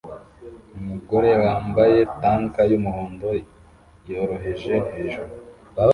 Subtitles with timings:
[0.77, 3.27] Umugore wambaye tank yumuhondo
[4.09, 5.31] yoroheje hejuru